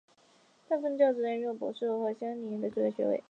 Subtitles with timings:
[0.67, 3.19] 大部分教职人员拥有博士学位或者相应领域的最高学位。